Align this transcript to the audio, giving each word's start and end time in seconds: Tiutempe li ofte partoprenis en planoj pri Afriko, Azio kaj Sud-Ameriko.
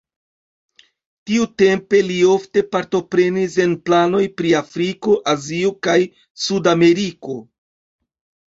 Tiutempe 1.31 1.99
li 2.07 2.17
ofte 2.29 2.63
partoprenis 2.77 3.57
en 3.65 3.75
planoj 3.91 4.23
pri 4.41 4.55
Afriko, 4.61 5.19
Azio 5.35 5.75
kaj 5.89 5.97
Sud-Ameriko. 6.47 7.39